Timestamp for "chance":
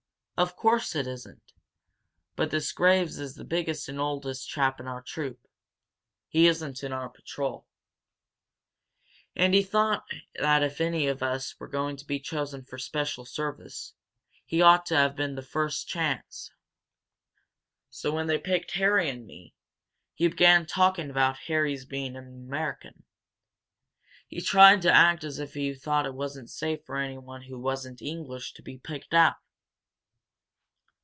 15.87-16.49